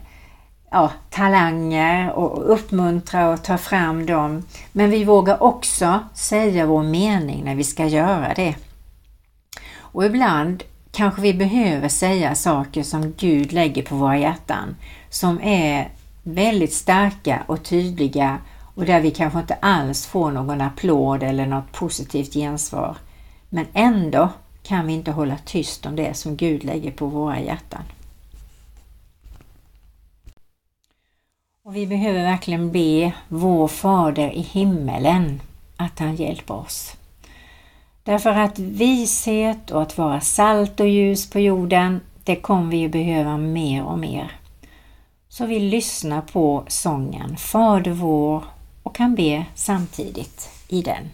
ja, 0.71 0.91
talanger 1.09 2.11
och 2.11 2.53
uppmuntrar 2.53 3.33
och 3.33 3.43
tar 3.43 3.57
fram 3.57 4.05
dem. 4.05 4.43
Men 4.71 4.89
vi 4.89 5.03
vågar 5.03 5.43
också 5.43 5.99
säga 6.13 6.65
vår 6.65 6.83
mening 6.83 7.43
när 7.43 7.55
vi 7.55 7.63
ska 7.63 7.85
göra 7.85 8.33
det. 8.35 8.55
Och 9.91 10.05
ibland 10.05 10.63
kanske 10.91 11.21
vi 11.21 11.33
behöver 11.33 11.89
säga 11.89 12.35
saker 12.35 12.83
som 12.83 13.13
Gud 13.17 13.53
lägger 13.53 13.83
på 13.83 13.95
våra 13.95 14.17
hjärtan 14.17 14.75
som 15.09 15.41
är 15.41 15.91
väldigt 16.23 16.73
starka 16.73 17.43
och 17.47 17.63
tydliga 17.63 18.37
och 18.75 18.85
där 18.85 19.01
vi 19.01 19.11
kanske 19.11 19.39
inte 19.39 19.53
alls 19.53 20.05
får 20.05 20.31
någon 20.31 20.61
applåd 20.61 21.23
eller 21.23 21.45
något 21.45 21.71
positivt 21.71 22.33
gensvar. 22.33 22.97
Men 23.49 23.65
ändå 23.73 24.29
kan 24.63 24.87
vi 24.87 24.93
inte 24.93 25.11
hålla 25.11 25.37
tyst 25.45 25.85
om 25.85 25.95
det 25.95 26.13
som 26.13 26.35
Gud 26.35 26.63
lägger 26.63 26.91
på 26.91 27.05
våra 27.05 27.39
hjärtan. 27.39 27.83
Och 31.63 31.75
Vi 31.75 31.87
behöver 31.87 32.23
verkligen 32.23 32.71
be 32.71 33.13
vår 33.27 33.67
Fader 33.67 34.31
i 34.31 34.41
himmelen 34.41 35.41
att 35.77 35.99
han 35.99 36.15
hjälper 36.15 36.53
oss. 36.53 36.95
Därför 38.11 38.29
att 38.29 38.59
vishet 38.59 39.71
och 39.71 39.81
att 39.81 39.97
vara 39.97 40.21
salt 40.21 40.79
och 40.79 40.87
ljus 40.87 41.29
på 41.29 41.39
jorden, 41.39 42.01
det 42.23 42.35
kommer 42.35 42.71
vi 42.71 42.77
ju 42.77 42.89
behöva 42.89 43.37
mer 43.37 43.83
och 43.83 43.99
mer. 43.99 44.31
Så 45.29 45.45
vi 45.45 45.59
lyssnar 45.59 46.21
på 46.21 46.63
sången 46.67 47.37
Fader 47.37 47.91
vår 47.91 48.43
och 48.83 48.95
kan 48.95 49.15
be 49.15 49.45
samtidigt 49.55 50.49
i 50.67 50.81
den. 50.81 51.09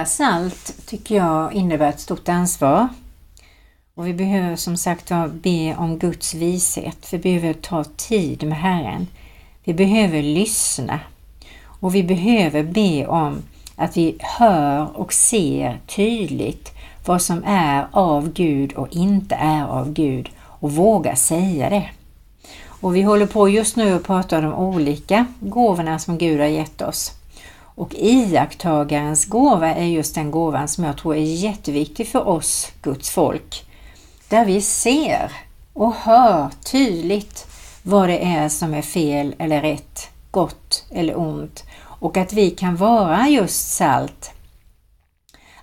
Vara 0.00 0.06
salt 0.06 0.86
tycker 0.86 1.16
jag 1.16 1.52
innebär 1.52 1.88
ett 1.88 2.00
stort 2.00 2.28
ansvar. 2.28 2.88
Och 3.94 4.06
vi 4.06 4.14
behöver 4.14 4.56
som 4.56 4.76
sagt 4.76 5.12
be 5.32 5.76
om 5.78 5.98
Guds 5.98 6.34
vishet. 6.34 7.08
Vi 7.12 7.18
behöver 7.18 7.52
ta 7.52 7.84
tid 7.84 8.42
med 8.42 8.58
Herren. 8.58 9.06
Vi 9.64 9.74
behöver 9.74 10.22
lyssna. 10.22 11.00
Och 11.80 11.94
vi 11.94 12.02
behöver 12.02 12.62
be 12.62 13.06
om 13.06 13.42
att 13.76 13.96
vi 13.96 14.16
hör 14.20 14.98
och 14.98 15.12
ser 15.12 15.80
tydligt 15.86 16.72
vad 17.06 17.22
som 17.22 17.44
är 17.46 17.86
av 17.90 18.32
Gud 18.32 18.72
och 18.72 18.88
inte 18.90 19.34
är 19.34 19.64
av 19.64 19.92
Gud 19.92 20.30
och 20.40 20.72
våga 20.72 21.16
säga 21.16 21.70
det. 21.70 21.90
Och 22.66 22.96
vi 22.96 23.02
håller 23.02 23.26
på 23.26 23.48
just 23.48 23.76
nu 23.76 23.92
att 23.92 24.04
prata 24.04 24.38
om 24.38 24.44
de 24.44 24.54
olika 24.54 25.26
gåvorna 25.40 25.98
som 25.98 26.18
Gud 26.18 26.40
har 26.40 26.46
gett 26.46 26.82
oss. 26.82 27.19
Och 27.80 27.94
iakttagarens 27.94 29.26
gåva 29.26 29.74
är 29.74 29.84
just 29.84 30.14
den 30.14 30.30
gåvan 30.30 30.68
som 30.68 30.84
jag 30.84 30.96
tror 30.96 31.16
är 31.16 31.20
jätteviktig 31.20 32.08
för 32.08 32.28
oss, 32.28 32.72
Guds 32.82 33.10
folk. 33.10 33.64
Där 34.28 34.44
vi 34.44 34.60
ser 34.60 35.32
och 35.72 35.94
hör 35.94 36.50
tydligt 36.72 37.46
vad 37.82 38.08
det 38.08 38.24
är 38.24 38.48
som 38.48 38.74
är 38.74 38.82
fel 38.82 39.34
eller 39.38 39.60
rätt, 39.60 40.10
gott 40.30 40.84
eller 40.90 41.18
ont. 41.18 41.64
Och 41.82 42.16
att 42.16 42.32
vi 42.32 42.50
kan 42.50 42.76
vara 42.76 43.28
just 43.28 43.74
salt. 43.74 44.30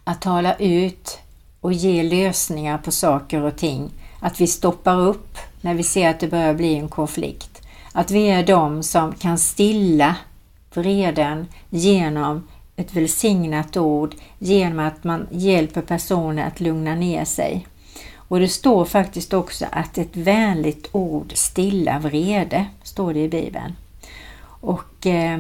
Att 0.04 0.22
tala 0.22 0.56
ut 0.56 1.20
och 1.62 1.74
ge 1.74 2.04
lösningar 2.04 2.78
på 2.78 2.92
saker 2.92 3.42
och 3.44 3.56
ting. 3.56 3.92
Att 4.20 4.42
vi 4.42 4.48
stoppar 4.48 5.00
upp 5.00 5.38
när 5.62 5.74
vi 5.74 5.84
ser 5.84 6.10
att 6.10 6.20
det 6.20 6.28
börjar 6.28 6.54
bli 6.54 6.76
en 6.76 6.90
konflikt. 6.90 7.62
Att 7.94 8.12
vi 8.12 8.28
är 8.28 8.44
de 8.44 8.84
som 8.84 9.14
kan 9.14 9.38
stilla 9.38 10.16
vreden 10.74 11.48
genom 11.70 12.48
ett 12.76 12.94
välsignat 12.94 13.78
ord, 13.78 14.16
genom 14.40 14.80
att 14.80 15.04
man 15.04 15.28
hjälper 15.32 15.82
personer 15.82 16.48
att 16.48 16.60
lugna 16.60 16.96
ner 16.96 17.26
sig. 17.26 17.68
Och 18.16 18.40
det 18.40 18.48
står 18.48 18.86
faktiskt 18.86 19.34
också 19.34 19.66
att 19.72 19.98
ett 19.98 20.16
vänligt 20.18 20.90
ord 20.92 21.32
stilla 21.36 22.00
vrede, 22.00 22.66
står 22.84 23.14
det 23.14 23.20
i 23.20 23.30
Bibeln. 23.30 23.76
Och 24.62 25.06
eh, 25.06 25.40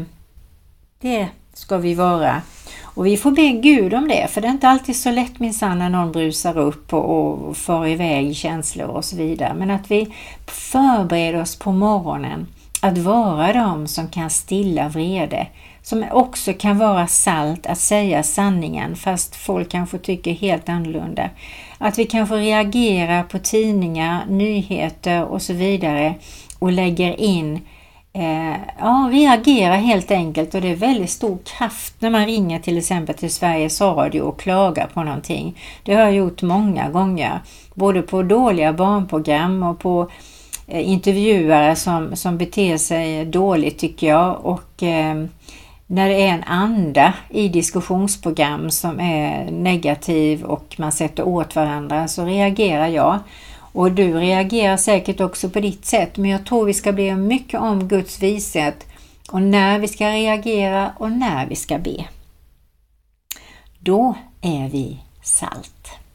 Det 1.00 1.28
ska 1.54 1.78
vi 1.78 1.94
vara. 1.94 2.42
Och 2.82 3.06
vi 3.06 3.18
får 3.18 3.32
be 3.32 3.48
Gud 3.48 3.94
om 3.94 4.08
det, 4.08 4.28
för 4.30 4.42
det 4.42 4.48
är 4.48 4.52
inte 4.52 4.68
alltid 4.68 4.96
så 4.96 5.12
lätt 5.12 5.40
minsann 5.40 5.80
när 5.80 5.90
någon 5.90 6.12
brusar 6.12 6.58
upp 6.58 6.94
och, 6.94 7.34
och 7.34 7.58
far 7.58 7.88
iväg 7.88 8.36
känslor 8.36 8.88
och 8.88 9.06
så 9.06 9.16
vidare. 9.16 9.54
Men 9.54 9.72
att 9.72 9.92
vi 9.92 10.14
förbereder 10.46 11.42
oss 11.42 11.56
på 11.56 11.72
morgonen 11.72 12.48
att 12.82 12.98
vara 12.98 13.54
de 13.54 13.88
som 13.88 14.08
kan 14.08 14.30
stilla 14.30 14.90
vrede, 14.90 15.48
som 15.82 16.06
också 16.12 16.54
kan 16.54 16.78
vara 16.78 17.08
salt 17.08 17.66
att 17.66 17.78
säga 17.78 18.24
sanningen 18.24 18.96
fast 18.96 19.36
folk 19.36 19.70
kanske 19.70 19.98
tycker 19.98 20.34
helt 20.34 20.70
annorlunda. 20.70 21.30
Att 21.78 22.00
vi 22.00 22.06
kanske 22.06 22.36
reagerar 22.36 23.24
på 23.24 23.40
tidningar, 23.40 24.26
nyheter 24.30 25.24
och 25.24 25.42
så 25.42 25.54
vidare 25.54 26.16
och 26.60 26.72
lägger 26.72 27.22
in 27.22 27.62
eh, 28.14 28.56
ja, 28.80 29.10
reagera 29.12 29.76
helt 29.76 30.12
enkelt 30.12 30.56
och 30.56 30.62
det 30.62 30.72
är 30.72 30.76
väldigt 30.76 31.10
stor 31.10 31.38
kraft 31.58 31.94
när 32.00 32.10
man 32.10 32.26
ringer 32.26 32.60
till 32.60 32.78
exempel 32.78 33.16
till 33.16 33.34
Sveriges 33.34 33.82
Radio 33.82 34.22
och 34.22 34.40
klagar 34.40 34.88
på 34.94 35.04
någonting. 35.04 35.58
Det 35.84 35.94
har 35.94 36.02
jag 36.02 36.14
gjort 36.14 36.42
många 36.42 36.90
gånger, 36.90 37.40
både 37.74 38.02
på 38.02 38.24
dåliga 38.24 38.74
barnprogram 38.74 39.64
och 39.64 39.80
på 39.80 40.10
Eh, 40.68 40.90
intervjuare 40.90 41.76
som, 41.76 42.16
som 42.16 42.38
beter 42.38 42.78
sig 42.78 43.26
dåligt 43.26 43.78
tycker 43.78 44.08
jag 44.08 44.46
och 44.46 44.84
eh, 44.84 45.26
när 45.88 46.10
det 46.10 46.22
är 46.22 46.34
en 46.34 46.44
anda 46.44 47.14
i 47.30 47.48
diskussionsprogram 47.48 48.72
som 48.72 49.00
är 49.00 49.52
negativ 49.52 50.44
och 50.44 50.76
man 50.78 50.92
sätter 50.92 51.28
åt 51.28 51.56
varandra 51.56 52.08
så 52.08 52.26
reagerar 52.26 52.88
jag. 52.88 53.20
Och 53.72 53.92
du 53.92 54.14
reagerar 54.14 54.78
säkert 54.78 55.22
också 55.22 55.50
på 55.50 55.60
ditt 55.60 55.86
sätt 55.86 56.18
men 56.18 56.30
jag 56.30 56.46
tror 56.46 56.66
vi 56.66 56.74
ska 56.74 56.92
be 56.92 57.16
mycket 57.16 57.60
om 57.60 57.88
Guds 57.88 58.20
vishet 58.20 58.86
och 59.32 59.42
när 59.42 59.80
vi 59.80 59.88
ska 59.88 60.08
reagera 60.08 60.92
och 60.98 61.12
när 61.12 61.46
vi 61.46 61.56
ska 61.56 61.78
be. 61.78 62.06
Då 63.80 64.16
är 64.42 64.70
vi 64.70 65.00
salt. 65.24 66.07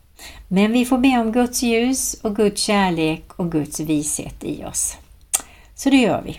Men 0.48 0.72
vi 0.72 0.85
får 0.85 0.98
be 0.98 1.18
om 1.18 1.32
Guds 1.32 1.62
ljus 1.62 2.14
och 2.22 2.37
Guds 2.37 2.62
kärlek 2.62 3.24
och 3.37 3.52
Guds 3.52 3.80
vishet 3.80 4.44
i 4.44 4.64
oss. 4.64 4.96
Så 5.74 5.90
det 5.90 5.96
gör 5.96 6.22
vi. 6.22 6.38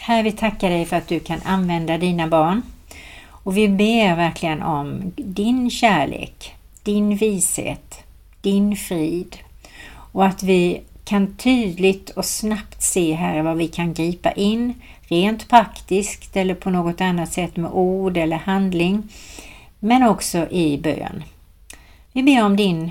Herre, 0.00 0.22
vi 0.22 0.32
tackar 0.32 0.70
dig 0.70 0.84
för 0.84 0.96
att 0.96 1.08
du 1.08 1.20
kan 1.20 1.40
använda 1.44 1.98
dina 1.98 2.28
barn. 2.28 2.62
Och 3.26 3.56
vi 3.56 3.68
ber 3.68 4.16
verkligen 4.16 4.62
om 4.62 5.12
din 5.16 5.70
kärlek, 5.70 6.54
din 6.82 7.16
vishet, 7.16 8.04
din 8.40 8.76
frid 8.76 9.36
och 10.12 10.26
att 10.26 10.42
vi 10.42 10.80
kan 11.04 11.36
tydligt 11.36 12.10
och 12.10 12.24
snabbt 12.24 12.82
se 12.82 13.14
här 13.14 13.42
vad 13.42 13.56
vi 13.56 13.68
kan 13.68 13.94
gripa 13.94 14.32
in 14.32 14.74
rent 15.00 15.48
praktiskt 15.48 16.36
eller 16.36 16.54
på 16.54 16.70
något 16.70 17.00
annat 17.00 17.32
sätt 17.32 17.56
med 17.56 17.70
ord 17.70 18.16
eller 18.16 18.36
handling 18.36 19.02
men 19.78 20.02
också 20.02 20.50
i 20.50 20.78
bön. 20.78 21.22
Vi 22.12 22.22
ber 22.22 22.44
om 22.44 22.56
din, 22.56 22.90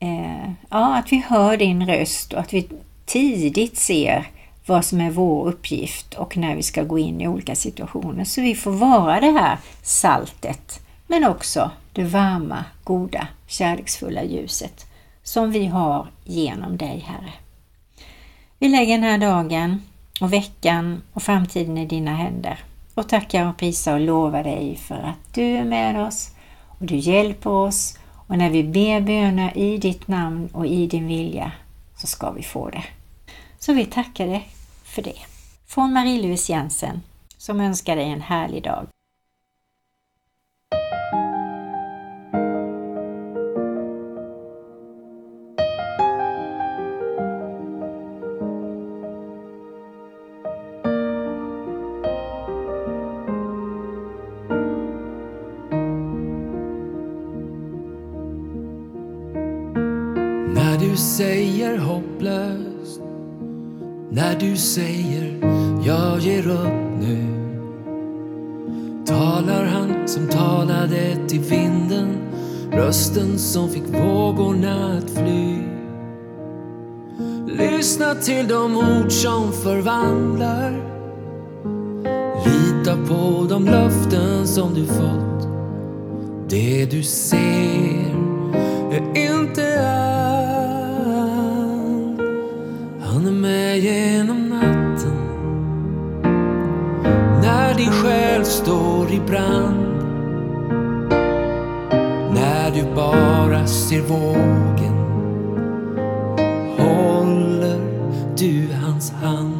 eh, 0.00 0.52
ja, 0.70 0.96
att 0.96 1.12
vi 1.12 1.24
hör 1.28 1.56
din 1.56 1.86
röst 1.86 2.32
och 2.32 2.40
att 2.40 2.54
vi 2.54 2.68
tidigt 3.04 3.76
ser 3.76 4.30
vad 4.66 4.84
som 4.84 5.00
är 5.00 5.10
vår 5.10 5.48
uppgift 5.48 6.14
och 6.14 6.36
när 6.36 6.56
vi 6.56 6.62
ska 6.62 6.82
gå 6.82 6.98
in 6.98 7.20
i 7.20 7.28
olika 7.28 7.54
situationer. 7.54 8.24
Så 8.24 8.40
vi 8.40 8.54
får 8.54 8.70
vara 8.70 9.20
det 9.20 9.30
här 9.30 9.58
saltet 9.82 10.80
men 11.06 11.24
också 11.24 11.70
det 11.92 12.04
varma, 12.04 12.64
goda, 12.84 13.28
kärleksfulla 13.46 14.24
ljuset 14.24 14.86
som 15.22 15.50
vi 15.50 15.66
har 15.66 16.06
genom 16.24 16.76
dig, 16.76 17.04
Herre. 17.06 17.32
Vi 18.58 18.68
lägger 18.68 18.94
den 18.94 19.04
här 19.04 19.18
dagen 19.18 19.82
och 20.20 20.32
veckan 20.32 21.02
och 21.12 21.22
framtiden 21.22 21.78
i 21.78 21.86
dina 21.86 22.16
händer 22.16 22.58
och 22.94 23.08
tackar 23.08 23.48
och 23.48 23.56
prisar 23.56 23.94
och 23.94 24.00
lovar 24.00 24.44
dig 24.44 24.76
för 24.76 24.94
att 24.94 25.34
du 25.34 25.42
är 25.42 25.64
med 25.64 26.06
oss 26.06 26.30
och 26.66 26.86
du 26.86 26.96
hjälper 26.96 27.50
oss 27.50 27.98
och 28.30 28.38
när 28.38 28.50
vi 28.50 28.64
ber 28.64 29.00
böner 29.00 29.58
i 29.58 29.78
ditt 29.78 30.08
namn 30.08 30.48
och 30.52 30.66
i 30.66 30.86
din 30.86 31.06
vilja 31.06 31.52
så 31.96 32.06
ska 32.06 32.30
vi 32.30 32.42
få 32.42 32.70
det. 32.70 32.84
Så 33.58 33.72
vi 33.72 33.84
tackar 33.84 34.26
dig 34.26 34.48
för 34.84 35.02
det. 35.02 35.18
Från 35.66 35.92
Marie-Louise 35.92 36.52
Jensen 36.52 37.02
som 37.36 37.60
önskar 37.60 37.96
dig 37.96 38.10
en 38.10 38.20
härlig 38.20 38.62
dag. 38.62 38.86
Säger 61.00 61.78
hopplöst. 61.78 63.00
När 64.10 64.38
du 64.40 64.56
säger 64.56 65.40
jag 65.86 66.20
ger 66.20 66.48
upp 66.48 67.00
nu. 67.00 67.26
Talar 69.06 69.64
han 69.64 70.08
som 70.08 70.28
talade 70.28 71.28
till 71.28 71.40
vinden. 71.40 72.16
Rösten 72.72 73.38
som 73.38 73.68
fick 73.68 73.82
vågorna 73.82 74.98
att 74.98 75.10
fly. 75.10 75.56
Lyssna 77.46 78.14
till 78.14 78.48
de 78.48 78.76
ord 78.76 79.12
som 79.12 79.52
förvandlar. 79.52 80.70
Lita 82.44 82.96
på 82.96 83.46
de 83.48 83.64
löften 83.64 84.46
som 84.46 84.74
du 84.74 84.86
fått. 84.86 85.48
Det 86.48 86.86
du 86.90 87.02
ser 87.02 88.14
är 88.90 89.32
inte 89.32 89.90
allt. 89.90 90.09
Genom 93.80 94.48
natten. 94.48 95.16
När 97.42 97.74
din 97.74 97.92
själ 97.92 98.44
står 98.44 99.12
i 99.12 99.20
brand. 99.20 99.86
När 102.34 102.70
du 102.70 102.94
bara 102.94 103.66
ser 103.66 104.00
vågen. 104.00 104.94
Håller 106.78 107.80
du 108.36 108.68
hans 108.84 109.10
hand. 109.12 109.56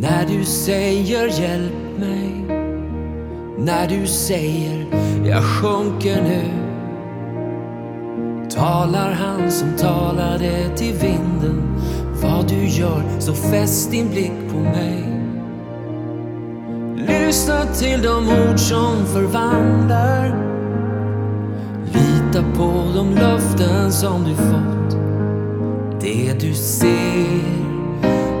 När 0.00 0.26
du 0.26 0.44
säger 0.44 1.40
hjälp 1.40 1.98
mig. 1.98 2.44
När 3.58 3.88
du 3.88 4.06
säger 4.06 4.86
jag 5.24 5.44
sjunker 5.44 6.22
nu. 6.22 6.57
Talar 8.58 9.12
han 9.12 9.50
som 9.50 9.76
talade 9.76 10.76
till 10.76 10.94
vinden. 10.94 11.80
Vad 12.22 12.48
du 12.48 12.68
gör 12.68 13.02
så 13.18 13.34
fäst 13.34 13.90
din 13.90 14.10
blick 14.10 14.32
på 14.52 14.58
mig. 14.58 15.04
Lyssna 16.96 17.64
till 17.64 18.02
de 18.02 18.28
ord 18.28 18.58
som 18.58 19.06
förvandlar. 19.06 20.44
Lita 21.84 22.42
på 22.56 22.72
de 22.94 23.14
löften 23.14 23.92
som 23.92 24.24
du 24.24 24.34
fått. 24.34 24.96
Det 26.00 26.32
du 26.40 26.54
ser 26.54 27.40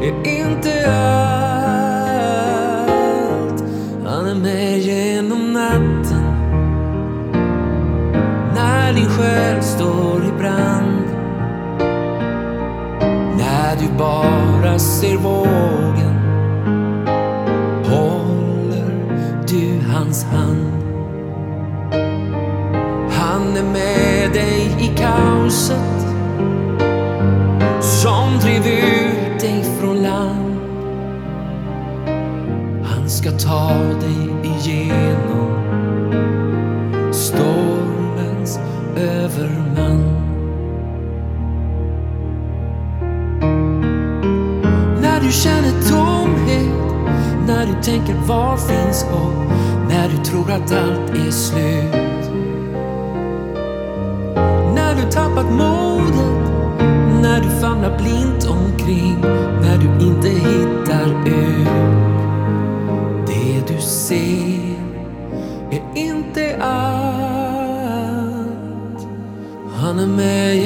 är 0.02 0.26
inte 0.40 0.92
allt. 0.96 1.24
Han 4.06 4.26
är 4.26 4.34
med 4.34 4.78
genom 4.78 5.52
natten 5.52 6.07
själ 9.18 9.62
står 9.62 10.24
i 10.24 10.32
brand. 10.38 11.06
När 13.38 13.76
du 13.80 13.98
bara 13.98 14.78
ser 14.78 15.16
vågen 15.16 16.18
Håller 17.84 19.42
du 19.48 19.80
hans 19.92 20.24
hand. 20.24 20.72
Han 23.12 23.56
är 23.56 23.72
med 23.72 24.32
dig 24.32 24.76
i 24.80 24.96
kaoset 24.96 26.06
som 27.80 28.38
drev 28.40 28.66
ut 28.66 29.40
dig 29.40 29.64
från 29.80 30.02
land. 30.02 30.58
Han 32.84 33.08
ska 33.08 33.30
ta 33.30 33.68
dig 34.00 34.27
tror 50.30 50.50
att 50.50 50.72
allt 50.72 51.10
är 51.10 51.30
slut 51.30 52.30
När 54.74 54.94
du 54.94 55.10
tappat 55.10 55.52
modet 55.52 56.52
När 57.22 57.40
du 57.40 57.60
famlar 57.60 57.98
blint 57.98 58.46
omkring 58.46 59.20
När 59.62 59.78
du 59.78 60.06
inte 60.06 60.28
hittar 60.28 61.28
ut. 61.28 61.68
Det 63.26 63.74
du 63.74 63.80
ser 63.80 64.78
är 65.70 65.82
inte 65.94 66.56
allt. 66.62 67.88
Han 69.80 69.98
är 69.98 70.06
med 70.06 70.56